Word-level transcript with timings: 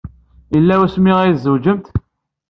Yella 0.53 0.75
wasmi 0.79 1.13
ay 1.19 1.33
tzewǧemt? 1.35 1.85